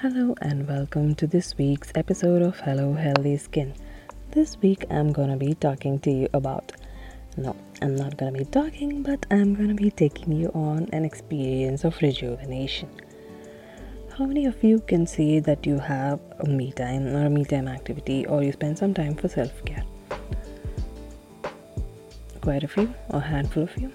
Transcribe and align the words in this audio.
Hello 0.00 0.32
and 0.40 0.68
welcome 0.68 1.16
to 1.16 1.26
this 1.26 1.58
week's 1.58 1.90
episode 1.96 2.40
of 2.40 2.56
Hello 2.60 2.92
Healthy 2.92 3.36
Skin. 3.36 3.74
This 4.30 4.56
week 4.58 4.84
I'm 4.90 5.12
gonna 5.12 5.36
be 5.36 5.54
talking 5.54 5.98
to 5.98 6.10
you 6.12 6.28
about. 6.34 6.70
No, 7.36 7.56
I'm 7.82 7.96
not 7.96 8.16
gonna 8.16 8.38
be 8.38 8.44
talking, 8.44 9.02
but 9.02 9.26
I'm 9.32 9.56
gonna 9.56 9.74
be 9.74 9.90
taking 9.90 10.30
you 10.30 10.52
on 10.54 10.88
an 10.92 11.04
experience 11.04 11.82
of 11.82 12.00
rejuvenation. 12.00 12.88
How 14.16 14.24
many 14.24 14.46
of 14.46 14.62
you 14.62 14.78
can 14.78 15.04
say 15.04 15.40
that 15.40 15.66
you 15.66 15.80
have 15.80 16.20
a 16.38 16.48
me 16.48 16.70
time 16.70 17.08
or 17.08 17.26
a 17.26 17.30
me 17.30 17.44
time 17.44 17.66
activity 17.66 18.24
or 18.24 18.44
you 18.44 18.52
spend 18.52 18.78
some 18.78 18.94
time 18.94 19.16
for 19.16 19.26
self 19.26 19.64
care? 19.64 19.82
Quite 22.40 22.62
a 22.62 22.68
few, 22.68 22.94
or 23.10 23.18
a 23.18 23.28
handful 23.34 23.64
of 23.64 23.76
you. 23.76 23.90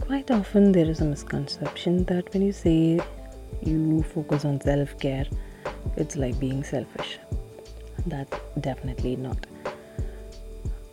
Quite 0.00 0.30
often, 0.30 0.70
there 0.70 0.88
is 0.88 1.00
a 1.00 1.04
misconception 1.04 2.04
that 2.04 2.32
when 2.32 2.42
you 2.42 2.52
say 2.52 3.00
you 3.62 4.02
focus 4.02 4.44
on 4.44 4.60
self 4.60 4.98
care, 4.98 5.26
it's 5.96 6.16
like 6.16 6.38
being 6.38 6.62
selfish. 6.62 7.18
That's 8.06 8.38
definitely 8.60 9.16
not. 9.16 9.46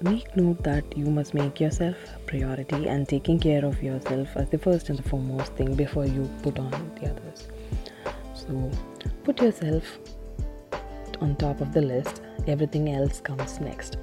Make 0.02 0.36
note 0.36 0.64
that 0.64 0.98
you 0.98 1.05
must 1.05 1.34
make 1.34 1.59
yourself 1.62 1.95
a 2.16 2.20
priority 2.20 2.88
and 2.88 3.08
taking 3.08 3.40
care 3.40 3.64
of 3.64 3.81
yourself 3.81 4.36
as 4.36 4.50
the 4.50 4.58
first 4.58 4.90
and 4.90 5.00
the 5.00 5.04
foremost 5.04 5.54
thing 5.54 5.76
before 5.76 6.05
you 6.05 6.30
put 6.42 6.59
on 6.59 6.72
the 7.00 7.09
others. 7.09 7.48
So, 8.34 8.70
put 9.23 9.42
yourself 9.42 10.00
on 11.22 11.38
top 11.38 11.62
of 11.62 11.73
the 11.73 11.81
list, 11.81 12.22
everything 12.48 12.92
else 12.94 13.22
comes 13.22 13.62
next. 13.62 13.98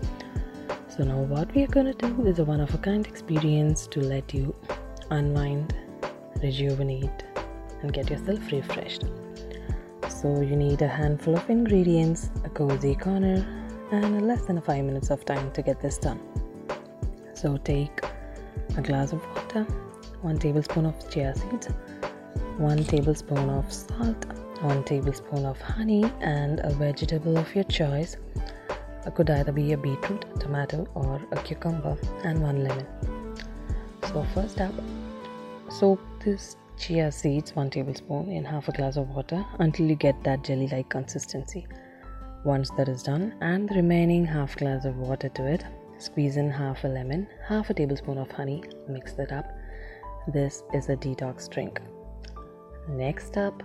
So, 0.88 1.04
now 1.04 1.18
what 1.18 1.54
we 1.54 1.64
are 1.64 1.72
going 1.78 1.92
to 1.92 2.06
do 2.06 2.26
is 2.26 2.38
a 2.38 2.44
one 2.44 2.60
of 2.60 2.72
a 2.74 2.78
kind 2.78 3.06
experience 3.06 3.86
to 3.88 4.00
let 4.00 4.32
you 4.32 4.54
unwind, 5.10 5.74
rejuvenate, 6.42 7.24
and 7.82 7.92
get 7.92 8.10
yourself 8.10 8.40
refreshed. 8.52 9.04
So, 10.08 10.40
you 10.40 10.56
need 10.56 10.82
a 10.82 10.88
handful 10.88 11.36
of 11.36 11.48
ingredients, 11.48 12.30
a 12.44 12.50
cozy 12.50 12.94
corner, 12.94 13.46
and 13.90 14.26
less 14.26 14.42
than 14.42 14.60
5 14.60 14.84
minutes 14.84 15.10
of 15.10 15.24
time 15.24 15.50
to 15.52 15.62
get 15.62 15.80
this 15.80 15.98
done. 15.98 16.20
So, 17.34 17.56
take 17.56 18.04
a 18.76 18.82
glass 18.82 19.12
of 19.12 19.24
water, 19.34 19.62
1 20.22 20.38
tablespoon 20.38 20.86
of 20.86 21.10
chia 21.10 21.34
seeds, 21.34 21.68
1 22.58 22.84
tablespoon 22.84 23.48
of 23.48 23.72
salt, 23.72 24.26
1 24.62 24.84
tablespoon 24.84 25.46
of 25.46 25.60
honey, 25.60 26.04
and 26.20 26.60
a 26.60 26.70
vegetable 26.70 27.38
of 27.38 27.54
your 27.54 27.64
choice. 27.64 28.16
It 29.06 29.14
could 29.14 29.30
either 29.30 29.52
be 29.52 29.72
a 29.72 29.78
beetroot, 29.78 30.26
tomato, 30.38 30.86
or 30.94 31.20
a 31.32 31.36
cucumber, 31.36 31.96
and 32.24 32.42
1 32.42 32.64
lemon. 32.64 32.86
So, 34.02 34.26
first 34.34 34.60
up, 34.60 34.74
soak 35.70 36.00
this 36.22 36.56
chia 36.80 37.12
seeds 37.12 37.54
1 37.54 37.70
tablespoon 37.70 38.30
in 38.30 38.42
half 38.42 38.68
a 38.68 38.72
glass 38.72 38.96
of 38.96 39.08
water 39.10 39.44
until 39.58 39.86
you 39.86 39.94
get 39.94 40.22
that 40.24 40.42
jelly 40.42 40.66
like 40.68 40.88
consistency. 40.88 41.66
Once 42.42 42.70
that 42.76 42.88
is 42.88 43.02
done, 43.02 43.34
add 43.42 43.68
the 43.68 43.74
remaining 43.74 44.24
half 44.24 44.56
glass 44.56 44.86
of 44.86 44.96
water 44.96 45.28
to 45.28 45.44
it. 45.46 45.62
Squeeze 45.98 46.38
in 46.38 46.50
half 46.50 46.84
a 46.84 46.88
lemon, 46.88 47.26
half 47.46 47.68
a 47.68 47.74
tablespoon 47.74 48.16
of 48.16 48.30
honey, 48.30 48.62
mix 48.88 49.12
that 49.12 49.30
up. 49.30 49.44
This 50.26 50.62
is 50.72 50.88
a 50.88 50.96
detox 50.96 51.50
drink. 51.50 51.82
Next 52.88 53.36
up, 53.36 53.62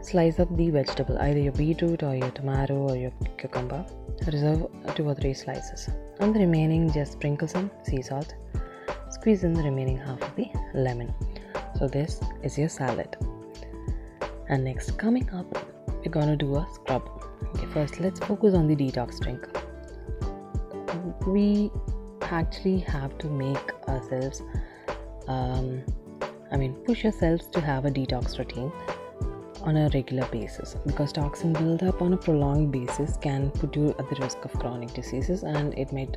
slice 0.00 0.40
up 0.40 0.56
the 0.56 0.70
vegetable, 0.70 1.18
either 1.18 1.38
your 1.38 1.52
beetroot 1.52 2.02
or 2.02 2.14
your 2.16 2.30
tomato 2.30 2.76
or 2.88 2.96
your 2.96 3.12
cucumber. 3.36 3.84
Reserve 4.26 4.68
two 4.94 5.06
or 5.06 5.14
three 5.14 5.34
slices. 5.34 5.90
And 6.20 6.34
the 6.34 6.40
remaining, 6.40 6.90
just 6.90 7.12
sprinkle 7.12 7.48
some 7.48 7.70
sea 7.84 8.00
salt. 8.00 8.34
Squeeze 9.10 9.44
in 9.44 9.52
the 9.52 9.62
remaining 9.62 9.98
half 9.98 10.22
of 10.22 10.34
the 10.34 10.48
lemon. 10.72 11.12
So 11.82 11.88
this 11.88 12.20
is 12.44 12.56
your 12.56 12.68
salad. 12.68 13.16
And 14.48 14.62
next, 14.62 14.96
coming 14.98 15.28
up, 15.30 15.52
we're 15.88 16.12
gonna 16.12 16.36
do 16.36 16.54
a 16.54 16.64
scrub. 16.74 17.02
Okay, 17.56 17.66
first 17.74 17.98
let's 17.98 18.20
focus 18.20 18.54
on 18.54 18.68
the 18.68 18.76
detox 18.76 19.18
drink. 19.18 19.48
We 21.26 21.72
actually 22.20 22.78
have 22.78 23.18
to 23.18 23.26
make 23.28 23.72
ourselves, 23.88 24.42
um, 25.26 25.82
I 26.52 26.56
mean, 26.56 26.74
push 26.84 27.04
ourselves 27.04 27.48
to 27.48 27.60
have 27.60 27.84
a 27.84 27.90
detox 27.90 28.38
routine 28.38 28.70
on 29.62 29.76
a 29.76 29.90
regular 29.92 30.24
basis 30.26 30.76
because 30.86 31.12
toxin 31.12 31.52
buildup 31.52 32.00
on 32.00 32.12
a 32.12 32.16
prolonged 32.16 32.70
basis 32.70 33.16
can 33.16 33.50
put 33.50 33.74
you 33.74 33.88
at 33.98 34.08
the 34.08 34.16
risk 34.20 34.44
of 34.44 34.52
chronic 34.52 34.94
diseases 34.94 35.42
and 35.42 35.76
it 35.76 35.92
might 35.92 36.16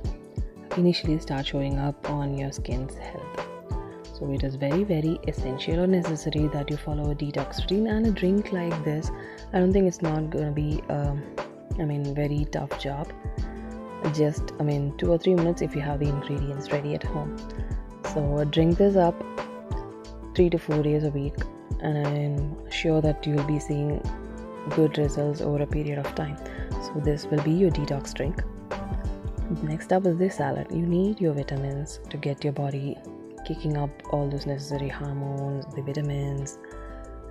initially 0.78 1.18
start 1.18 1.48
showing 1.48 1.80
up 1.80 2.08
on 2.08 2.38
your 2.38 2.52
skin's 2.52 2.94
health. 2.98 3.55
So 4.18 4.32
it 4.32 4.44
is 4.44 4.56
very, 4.56 4.86
very 4.86 5.20
essential 5.28 5.82
or 5.82 5.88
necessary 5.88 6.48
that 6.54 6.70
you 6.70 6.78
follow 6.78 7.12
a 7.12 7.16
detox 7.16 7.60
routine 7.60 7.88
and 7.88 8.08
a 8.08 8.12
drink 8.12 8.54
like 8.54 8.86
this. 8.86 9.12
I 9.52 9.60
don't 9.60 9.74
think 9.74 9.88
it's 9.88 10.02
not 10.02 10.30
gonna 10.30 10.52
be, 10.52 10.82
um, 10.88 11.22
I 11.80 11.84
mean, 11.84 12.16
very 12.16 12.46
tough 12.46 12.80
job. 12.80 13.12
Just, 14.14 14.54
I 14.58 14.64
mean, 14.64 14.96
two 14.98 15.12
or 15.12 15.18
three 15.18 15.36
minutes 15.36 15.62
if 15.62 15.76
you 15.76 15.82
have 15.82 16.00
the 16.00 16.08
ingredients 16.08 16.72
ready 16.72 16.94
at 16.96 17.04
home. 17.04 17.36
So 18.14 18.46
drink 18.46 18.78
this 18.78 18.96
up 18.96 19.22
three 20.34 20.50
to 20.50 20.58
four 20.58 20.82
days 20.82 21.04
a 21.04 21.10
week, 21.10 21.36
and 21.82 22.08
I'm 22.08 22.72
sure 22.72 23.02
that 23.02 23.28
you'll 23.28 23.44
be 23.44 23.60
seeing 23.60 24.02
good 24.70 24.98
results 24.98 25.42
over 25.42 25.62
a 25.64 25.68
period 25.68 26.00
of 26.00 26.16
time. 26.16 26.38
So 26.84 27.02
this 27.04 27.26
will 27.26 27.42
be 27.44 27.52
your 27.52 27.72
detox 27.72 28.14
drink. 28.14 28.42
Next 29.62 29.92
up 29.92 30.06
is 30.06 30.18
the 30.18 30.30
salad. 30.30 30.68
You 30.72 30.86
need 30.86 31.20
your 31.20 31.34
vitamins 31.34 32.00
to 32.10 32.18
get 32.18 32.46
your 32.46 32.54
body 32.54 32.98
kicking 33.46 33.78
up 33.78 33.90
all 34.12 34.28
those 34.30 34.46
necessary 34.46 34.90
hormones, 34.90 35.66
the 35.76 35.82
vitamins, 35.82 36.58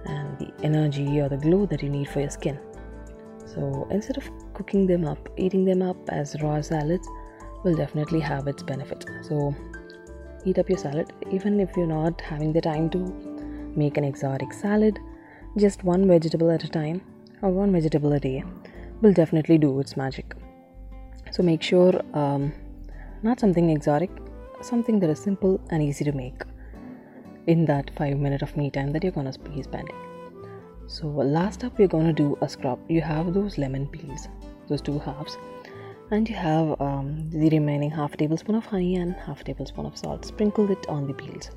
and 0.06 0.38
the 0.38 0.52
energy 0.62 1.20
or 1.20 1.28
the 1.28 1.36
glow 1.36 1.66
that 1.66 1.82
you 1.82 1.88
need 1.88 2.08
for 2.08 2.20
your 2.20 2.30
skin. 2.30 2.58
So 3.46 3.86
instead 3.90 4.16
of 4.16 4.30
cooking 4.54 4.86
them 4.86 5.04
up, 5.04 5.28
eating 5.36 5.64
them 5.64 5.82
up 5.82 5.96
as 6.08 6.40
raw 6.42 6.60
salads 6.60 7.08
will 7.62 7.74
definitely 7.74 8.20
have 8.20 8.46
its 8.46 8.62
benefit. 8.62 9.04
So 9.22 9.54
eat 10.44 10.58
up 10.58 10.68
your 10.68 10.78
salad, 10.78 11.12
even 11.30 11.60
if 11.60 11.76
you're 11.76 11.86
not 11.86 12.20
having 12.20 12.52
the 12.52 12.60
time 12.60 12.90
to 12.90 12.98
make 13.76 13.96
an 13.96 14.04
exotic 14.04 14.52
salad, 14.52 14.98
just 15.56 15.84
one 15.84 16.06
vegetable 16.06 16.50
at 16.50 16.64
a 16.64 16.68
time 16.68 17.00
or 17.42 17.50
one 17.50 17.72
vegetable 17.72 18.12
a 18.12 18.20
day 18.20 18.44
will 19.00 19.12
definitely 19.12 19.58
do 19.58 19.80
its 19.80 19.96
magic. 19.96 20.34
So 21.30 21.42
make 21.42 21.62
sure 21.62 22.00
um, 22.12 22.52
not 23.22 23.40
something 23.40 23.70
exotic, 23.70 24.10
something 24.64 24.98
that 25.00 25.10
is 25.10 25.18
simple 25.18 25.60
and 25.70 25.82
easy 25.82 26.04
to 26.04 26.12
make 26.12 26.42
in 27.46 27.64
that 27.66 27.90
five 27.96 28.18
minute 28.18 28.42
of 28.42 28.56
me 28.56 28.70
time 28.70 28.92
that 28.92 29.02
you're 29.02 29.12
gonna 29.12 29.32
be 29.54 29.62
spending. 29.62 29.96
So 30.86 31.06
last 31.06 31.64
up, 31.64 31.78
we're 31.78 31.88
gonna 31.88 32.12
do 32.12 32.38
a 32.40 32.48
scrub. 32.48 32.78
You 32.88 33.00
have 33.00 33.34
those 33.34 33.58
lemon 33.58 33.86
peels, 33.86 34.28
those 34.68 34.82
two 34.82 34.98
halves, 34.98 35.38
and 36.10 36.28
you 36.28 36.34
have 36.36 36.80
um, 36.80 37.30
the 37.30 37.48
remaining 37.50 37.90
half 37.90 38.16
tablespoon 38.16 38.54
of 38.54 38.66
honey 38.66 38.96
and 38.96 39.14
half 39.14 39.44
tablespoon 39.44 39.86
of 39.86 39.96
salt. 39.96 40.24
Sprinkle 40.24 40.70
it 40.70 40.86
on 40.88 41.06
the 41.06 41.14
peels. 41.14 41.50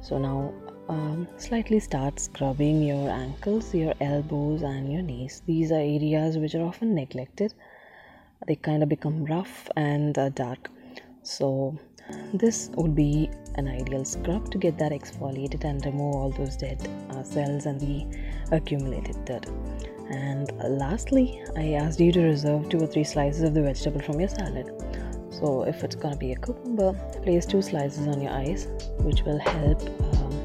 So 0.00 0.18
now 0.18 0.52
um, 0.88 1.28
slightly 1.36 1.78
start 1.78 2.18
scrubbing 2.18 2.82
your 2.82 3.08
ankles, 3.10 3.74
your 3.74 3.94
elbows, 4.00 4.62
and 4.62 4.92
your 4.92 5.02
knees. 5.02 5.42
These 5.46 5.70
are 5.70 5.76
areas 5.76 6.36
which 6.36 6.54
are 6.54 6.62
often 6.62 6.94
neglected. 6.94 7.54
They 8.46 8.56
kind 8.56 8.82
of 8.82 8.88
become 8.88 9.24
rough 9.24 9.68
and 9.76 10.18
uh, 10.18 10.30
dark. 10.30 10.70
So 11.22 11.78
this 12.32 12.70
would 12.76 12.94
be 12.94 13.30
an 13.56 13.68
ideal 13.68 14.04
scrub 14.04 14.50
to 14.50 14.58
get 14.58 14.78
that 14.78 14.92
exfoliated 14.92 15.64
and 15.64 15.84
remove 15.84 16.14
all 16.14 16.30
those 16.30 16.56
dead 16.56 16.88
uh, 17.10 17.22
cells 17.22 17.66
and 17.66 17.80
the 17.80 18.06
accumulated 18.52 19.24
dirt. 19.24 19.46
And 20.10 20.50
lastly, 20.58 21.44
I 21.56 21.74
asked 21.74 22.00
you 22.00 22.10
to 22.12 22.22
reserve 22.22 22.68
two 22.68 22.78
or 22.78 22.86
three 22.86 23.04
slices 23.04 23.42
of 23.42 23.54
the 23.54 23.62
vegetable 23.62 24.00
from 24.00 24.18
your 24.18 24.28
salad. 24.28 24.70
So, 25.30 25.62
if 25.62 25.84
it's 25.84 25.94
gonna 25.94 26.16
be 26.16 26.32
a 26.32 26.36
cucumber, 26.36 26.92
place 27.22 27.46
two 27.46 27.62
slices 27.62 28.08
on 28.08 28.20
your 28.20 28.32
eyes, 28.32 28.66
which 28.98 29.22
will 29.22 29.38
help. 29.38 29.80
Um, 30.14 30.44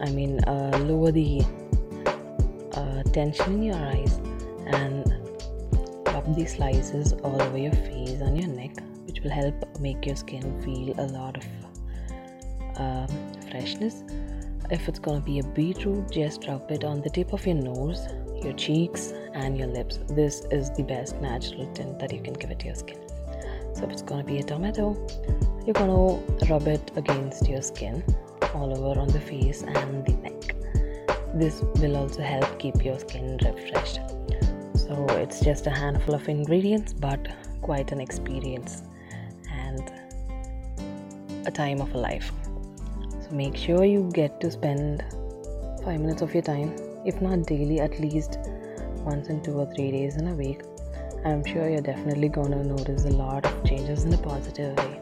I 0.00 0.10
mean, 0.10 0.42
uh, 0.44 0.78
lower 0.84 1.10
the 1.10 1.42
uh, 2.72 3.02
tension 3.12 3.54
in 3.54 3.62
your 3.64 3.76
eyes 3.76 4.20
and 4.66 5.12
rub 6.06 6.34
the 6.36 6.46
slices 6.46 7.12
all 7.24 7.42
over 7.42 7.58
your 7.58 7.72
face 7.72 8.20
and 8.20 8.38
your 8.38 8.48
neck 8.48 8.76
will 9.22 9.30
help 9.30 9.80
make 9.80 10.06
your 10.06 10.16
skin 10.16 10.60
feel 10.62 10.94
a 10.98 11.06
lot 11.08 11.36
of 11.36 11.44
um, 12.76 13.08
freshness. 13.50 14.02
If 14.70 14.88
it's 14.88 14.98
gonna 14.98 15.20
be 15.20 15.40
a 15.40 15.42
beetroot, 15.42 16.10
just 16.10 16.46
rub 16.46 16.70
it 16.70 16.84
on 16.84 17.00
the 17.00 17.10
tip 17.10 17.32
of 17.32 17.44
your 17.46 17.56
nose, 17.56 18.06
your 18.42 18.52
cheeks, 18.52 19.12
and 19.34 19.58
your 19.58 19.66
lips. 19.66 19.98
This 20.08 20.42
is 20.50 20.70
the 20.70 20.82
best 20.82 21.20
natural 21.20 21.66
tint 21.74 21.98
that 21.98 22.12
you 22.12 22.22
can 22.22 22.34
give 22.34 22.50
it 22.50 22.60
to 22.60 22.66
your 22.66 22.74
skin. 22.74 22.98
So, 23.74 23.84
if 23.84 23.90
it's 23.90 24.02
gonna 24.02 24.24
be 24.24 24.38
a 24.38 24.42
tomato, 24.42 24.96
you're 25.66 25.74
gonna 25.74 26.20
rub 26.48 26.68
it 26.68 26.90
against 26.96 27.48
your 27.48 27.62
skin 27.62 28.04
all 28.54 28.76
over 28.76 29.00
on 29.00 29.08
the 29.08 29.20
face 29.20 29.62
and 29.62 30.06
the 30.06 30.12
neck. 30.14 30.54
This 31.34 31.62
will 31.80 31.96
also 31.96 32.22
help 32.22 32.58
keep 32.58 32.84
your 32.84 32.98
skin 32.98 33.38
refreshed. 33.44 34.00
So, 34.74 35.06
it's 35.10 35.40
just 35.40 35.66
a 35.66 35.70
handful 35.70 36.14
of 36.14 36.28
ingredients, 36.28 36.92
but 36.92 37.28
quite 37.60 37.92
an 37.92 38.00
experience 38.00 38.82
and 39.70 41.46
a 41.46 41.50
time 41.50 41.80
of 41.80 41.94
a 41.94 41.98
life. 41.98 42.30
So 43.22 43.30
make 43.32 43.56
sure 43.56 43.84
you 43.84 44.10
get 44.12 44.40
to 44.42 44.50
spend 44.50 45.04
five 45.84 46.00
minutes 46.00 46.22
of 46.22 46.34
your 46.34 46.42
time 46.42 46.72
if 47.04 47.20
not 47.22 47.46
daily, 47.46 47.80
at 47.80 47.98
least 47.98 48.38
once 49.04 49.28
in 49.28 49.42
two 49.42 49.52
or 49.52 49.72
three 49.74 49.90
days 49.90 50.16
in 50.16 50.28
a 50.28 50.34
week, 50.34 50.60
I'm 51.24 51.44
sure 51.44 51.68
you're 51.68 51.80
definitely 51.80 52.28
gonna 52.28 52.62
notice 52.62 53.04
a 53.04 53.10
lot 53.10 53.46
of 53.46 53.64
changes 53.64 54.04
in 54.04 54.12
a 54.12 54.18
positive 54.18 54.76
way. 54.76 55.00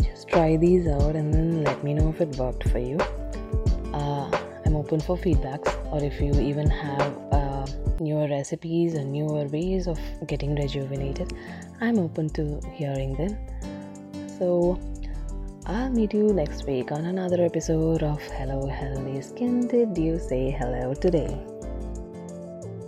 Just 0.00 0.28
try 0.28 0.56
these 0.56 0.88
out 0.88 1.14
and 1.14 1.32
then 1.32 1.62
let 1.62 1.84
me 1.84 1.94
know 1.94 2.08
if 2.08 2.20
it 2.20 2.36
worked 2.36 2.68
for 2.70 2.78
you. 2.78 2.98
Uh, 3.92 4.30
I'm 4.66 4.74
open 4.74 5.00
for 5.00 5.16
feedbacks, 5.16 5.70
or 5.92 6.02
if 6.02 6.20
you 6.20 6.32
even 6.40 6.68
have 6.68 7.16
uh, 7.30 7.66
newer 8.00 8.26
recipes 8.26 8.94
and 8.94 9.12
newer 9.12 9.44
ways 9.46 9.86
of 9.86 10.00
getting 10.26 10.56
rejuvenated, 10.56 11.32
I'm 11.80 11.98
open 11.98 12.30
to 12.30 12.60
hearing 12.72 13.14
them. 13.14 13.38
So, 14.42 14.76
I'll 15.66 15.88
meet 15.88 16.12
you 16.12 16.32
next 16.32 16.66
week 16.66 16.90
on 16.90 17.04
another 17.06 17.44
episode 17.44 18.02
of 18.02 18.20
Hello 18.22 18.66
Healthy 18.66 19.22
Skin. 19.22 19.68
Did 19.68 19.96
you 19.96 20.18
say 20.18 20.50
hello 20.50 20.94
today? 20.94 21.51